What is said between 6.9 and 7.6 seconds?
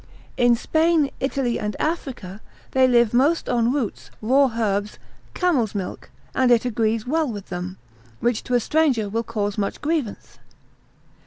well with